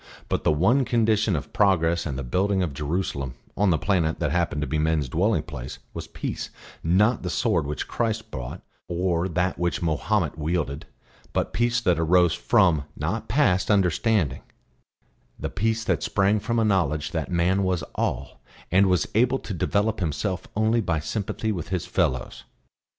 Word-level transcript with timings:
But 0.29 0.43
the 0.43 0.51
one 0.51 0.83
condition 0.83 1.35
of 1.35 1.53
progress 1.53 2.07
and 2.07 2.17
the 2.17 2.23
building 2.23 2.63
of 2.63 2.73
Jerusalem, 2.73 3.35
on 3.55 3.69
the 3.69 3.77
planet 3.77 4.17
that 4.19 4.31
happened 4.31 4.61
to 4.61 4.67
be 4.67 4.79
men's 4.79 5.07
dwelling 5.07 5.43
place, 5.43 5.77
was 5.93 6.07
peace, 6.07 6.49
not 6.83 7.21
the 7.21 7.29
sword 7.29 7.67
which 7.67 7.87
Christ 7.87 8.31
brought 8.31 8.63
or 8.87 9.29
that 9.29 9.59
which 9.59 9.83
Mahomet 9.83 10.39
wielded; 10.39 10.87
but 11.33 11.53
peace 11.53 11.79
that 11.81 11.99
arose 11.99 12.33
from, 12.33 12.85
not 12.97 13.27
passed, 13.27 13.69
understanding; 13.69 14.41
the 15.37 15.51
peace 15.51 15.83
that 15.83 16.01
sprang 16.01 16.39
from 16.39 16.57
a 16.57 16.65
knowledge 16.65 17.11
that 17.11 17.29
man 17.29 17.61
was 17.61 17.83
all 17.93 18.41
and 18.71 18.87
was 18.87 19.07
able 19.13 19.37
to 19.37 19.53
develop 19.53 19.99
himself 19.99 20.47
only 20.55 20.81
by 20.81 20.99
sympathy 20.99 21.51
with 21.51 21.69
his 21.69 21.85
fellows. 21.85 22.43